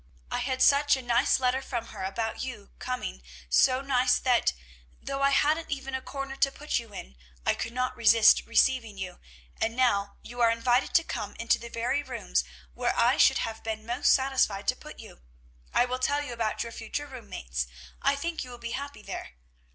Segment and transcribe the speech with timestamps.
[0.31, 4.51] "I had such a nice letter from her about your coming, so nice that,
[4.99, 8.97] though I hadn't even a corner to put you in, I could not resist receiving
[8.97, 9.19] you;
[9.57, 12.43] and now you are invited to come into the very rooms
[12.73, 15.21] where I should have been most satisfied to put you.
[15.71, 17.67] I will tell you about your future room mates;
[18.01, 19.35] I think you will be happy there."